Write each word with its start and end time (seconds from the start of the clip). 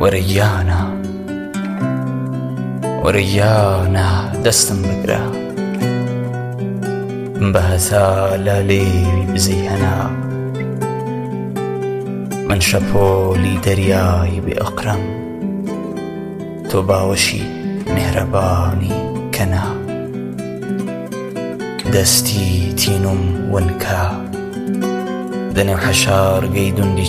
وريانا 0.00 1.02
وريانا 3.04 4.32
دستم 4.44 4.82
بگره 4.82 5.30
به 7.52 7.60
هزا 7.60 8.38
بزيهنا 9.34 10.10
من 12.48 12.60
شبو 12.60 13.34
لي 13.34 13.56
درياي 13.66 14.40
بأقرم 14.40 14.98
تو 16.70 16.82
باوشي 16.82 17.42
مهرباني 17.94 18.94
كنا 19.34 19.66
دستي 21.92 22.72
تينم 22.72 23.50
ونكا 23.52 24.24
دنم 25.54 25.76
حشار 25.76 26.46
قيدون 26.46 26.94
لي 26.94 27.04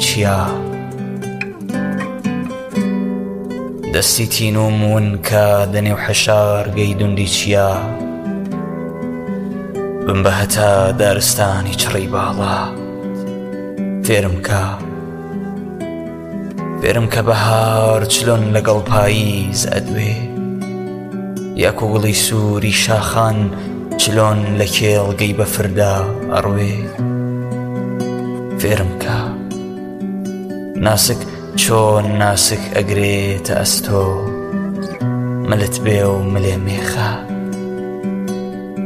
دەستی 3.96 4.28
تین 4.28 4.56
و 4.56 4.70
مون 4.70 5.20
کە 5.24 5.68
دەنێو 5.74 5.98
حەشارگەی 6.06 6.94
دوندی 7.00 7.28
چیا 7.36 7.74
بم 10.08 10.20
بە 10.24 10.30
هەتا 10.40 10.92
دارستانی 11.00 11.74
چڕی 11.82 12.08
باڵا 12.14 12.58
فێرم 14.06 14.38
کە 14.48 14.62
فێرم 16.82 17.08
کە 17.14 17.22
بەهار 17.28 18.02
چلۆن 18.14 18.44
لەگەڵ 18.56 18.80
پاییز 18.92 19.62
ئەدوێ 19.74 20.16
یەک 21.64 21.78
وڵی 21.92 22.14
سووری 22.26 22.72
شاخان 22.84 23.38
چلۆن 24.02 24.40
لە 24.60 24.66
کێڵگەی 24.76 25.34
بەفردا 25.40 25.96
ئەڕوێ 26.34 26.74
فێرم 28.62 28.92
کە 29.04 29.18
ناسک 30.86 31.20
چۆن 31.64 32.06
ناسک 32.22 32.60
ئەگرێتە 32.76 33.54
ئەستۆ 33.62 34.04
ملت 35.50 35.76
بێ 35.86 36.00
و 36.14 36.16
ملێ 36.34 36.56
مێخە 36.66 37.12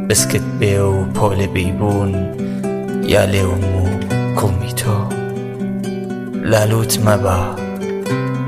بسکت 0.10 0.46
بێ 0.60 0.76
و 0.92 0.94
پۆلێ 1.18 1.48
بیبوون 1.56 2.14
یا 3.14 3.24
لێوم 3.34 3.64
و 3.82 3.86
کوڵمی 4.40 4.74
تۆ 4.80 4.96
لالوت 6.52 6.94
مەبە 7.06 7.40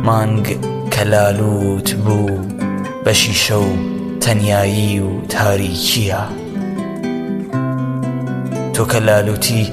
مانگ 0.08 0.48
کە 0.94 1.02
لالوت 1.14 1.90
بوو 2.04 2.48
بەشی 3.06 3.36
شەو 3.46 3.68
تەنایی 4.24 4.94
و 5.08 5.10
تاریکیە 5.34 6.22
تۆ 8.74 8.84
کە 8.92 8.98
لالوتی 9.08 9.64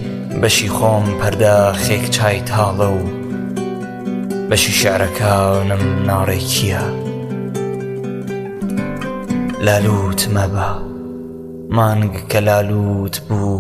بەشی 0.43 0.69
خۆم 0.77 1.07
پەرداخێک 1.21 2.05
چای 2.17 2.39
تاڵە 2.51 2.89
و 3.01 3.03
بەشی 4.51 4.73
شارەکانم 4.81 5.83
ناڕێ 6.09 6.41
کیە 6.53 6.83
لالووت 9.67 10.22
مەبە 10.34 10.71
مانگ 11.77 12.15
کە 12.31 12.41
لالووت 12.49 13.17
بوو 13.28 13.59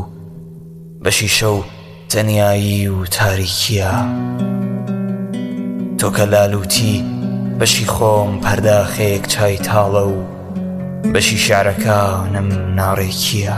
بەشی 1.04 1.28
شەو 1.38 1.58
تەنایی 2.10 2.80
و 2.96 2.98
تاریکیە 3.16 3.92
تۆ 5.98 6.06
کە 6.16 6.24
لالووتی 6.32 6.96
بەشی 7.58 7.86
خۆم 7.94 8.30
پەرداخێک 8.44 9.22
چای 9.32 9.56
تاڵە 9.68 10.04
و 10.14 10.16
بەشی 11.14 11.38
شارەکانم 11.46 12.48
ناڕێ 12.78 13.10
کیە؟ 13.24 13.56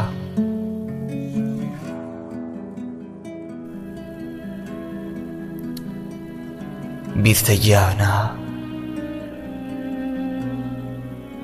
بیرتەگیانە 7.24 8.12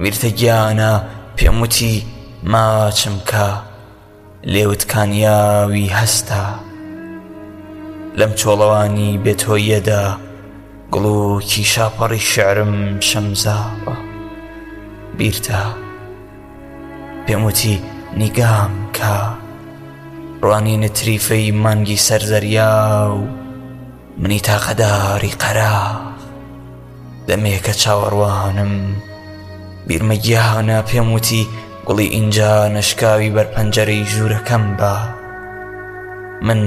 بیرتەگیانە 0.04 0.93
پێم 1.37 1.59
وتی 1.62 2.04
ماچمکە 2.53 3.49
لێوتکانیاوی 4.53 5.93
هەستە 6.00 6.43
لەم 8.19 8.32
چۆڵەوانی 8.41 9.21
بێتۆیەدا 9.25 10.04
گڵوکی 10.94 11.65
شاپەڕی 11.72 12.22
شعرم 12.33 12.75
شەمزاوە 13.09 13.94
بیرتە 15.19 15.62
پێم 17.27 17.43
وتی 17.48 17.75
نیگام 18.21 18.72
کە 18.97 19.15
ڕوانی 20.43 20.77
نتریفەی 20.84 21.47
مانگی 21.62 21.98
سەرزەریا 22.06 22.72
و 23.21 23.22
منی 24.19 24.38
تاقەداری 24.41 25.31
قەرا 25.43 25.77
دەمێکە 27.28 27.72
چاوەڕوانم 27.82 28.72
بیرمەگیانا 29.87 30.81
پێم 30.88 31.09
وتی 31.16 31.43
گوڵی 31.87 32.09
ئینجا 32.15 32.69
نشکاوی 32.75 33.34
بەرپەنجەرەی 33.37 34.09
ژوورەکەم 34.12 34.65
بە 34.78 34.94
من 36.47 36.60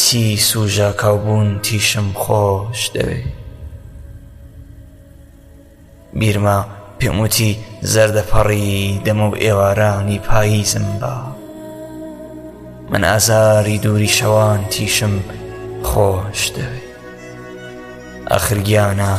سی 0.00 0.24
سوژە 0.48 0.90
کاوبوون 1.00 1.48
تیشم 1.66 2.06
خۆش 2.22 2.80
دەوێ 2.94 3.22
بیرما 6.18 6.58
پێم 7.00 7.18
وتی 7.24 7.50
زەردەپەڕی 7.82 9.00
دەمە 9.04 9.26
و 9.32 9.36
ئێوارانی 9.42 10.18
پاییزم 10.28 10.86
بە 11.00 11.14
من 12.90 13.02
ئازاری 13.04 13.78
دووری 13.82 14.08
شەوان 14.18 14.60
تیشم 14.72 15.14
خۆش 15.88 16.42
دەوێ 16.56 16.85
ئەخرگیانە 18.32 19.10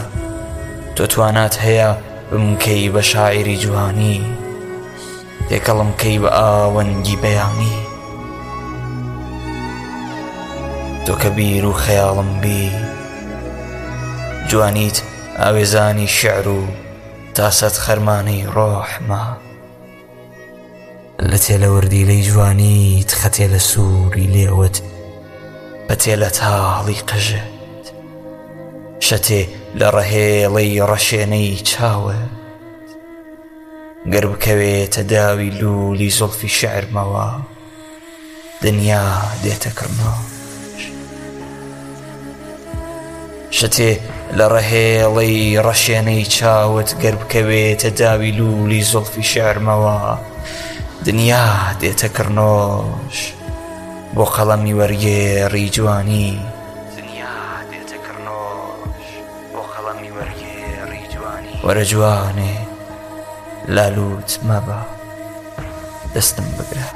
تۆ 0.96 1.06
توانات 1.12 1.56
هەیە 1.66 1.90
بمکەی 2.32 2.88
بە 2.94 3.02
شاعری 3.12 3.58
جوانی 3.64 4.20
تێکەڵم 5.50 5.92
کەی 6.02 6.18
بە 6.24 6.30
ئاوەنگی 6.38 7.16
بەیانی 7.24 7.74
تۆ 11.06 11.14
کە 11.22 11.28
بیر 11.38 11.66
و 11.72 11.74
خەیاڵم 11.84 12.32
بی 12.42 12.66
جوانیت 14.50 14.98
ئاوێزانی 15.42 16.08
شعر 16.18 16.46
و 16.58 16.62
تاسەت 17.36 17.76
خەرمانی 17.84 18.48
ڕۆحمە 18.56 19.26
لە 21.30 21.38
تێلەوردی 21.46 22.06
لی 22.10 22.22
جوانیت 22.28 23.12
خەتێ 23.20 23.46
لە 23.54 23.60
سووری 23.70 24.28
لێوت 24.36 24.78
بە 25.88 25.96
تێلە 26.02 26.30
تاڵی 26.40 27.00
قژێت 27.10 27.57
شەتێ 29.10 29.42
لە 29.80 29.88
ڕەهێڵەی 29.96 30.76
ڕەشێنەی 30.90 31.50
چاوە 31.70 32.20
گەر 34.12 34.26
بکەوێتە 34.32 35.02
داوی 35.12 35.52
لولی 35.60 36.12
زۆڵفی 36.18 36.52
شعرمەوە 36.60 37.28
دنیا 38.64 39.06
دێتە 39.44 39.72
کڕمەوە 39.78 40.22
شتێ 43.58 43.92
لە 44.38 44.46
ڕەهێڵەی 44.54 45.60
ڕەشێنەی 45.66 46.24
چاوت 46.36 46.90
گەر 47.02 47.16
بکەوێتە 47.22 47.90
داوی 48.00 48.32
لولی 48.40 48.82
زۆڵفی 48.92 49.26
شارمەوە 49.34 49.98
دنیا 51.06 51.46
دێتە 51.82 52.08
کڕنۆش 52.16 53.18
بۆ 54.16 54.26
قەڵەمی 54.36 54.74
وەرگێ 54.80 55.22
ڕیجوانی 55.54 56.32
ورجواني 61.64 62.56
لالوت 63.70 64.40
مبا 64.44 64.82
دستم 66.16 66.46
بگره 66.46 66.94